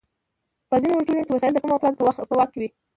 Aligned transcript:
په 0.69 0.75
ځینو 0.81 1.05
ټولنو 1.07 1.23
کې 1.25 1.33
وسایل 1.35 1.53
د 1.53 1.57
کمو 1.61 1.75
افرادو 1.77 2.25
په 2.29 2.35
واک 2.37 2.49
کې 2.51 2.57
وي. 2.61 2.69